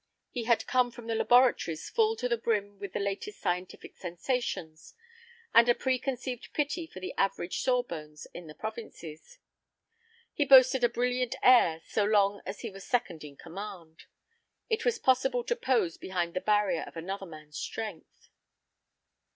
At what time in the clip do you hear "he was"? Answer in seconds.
12.61-12.83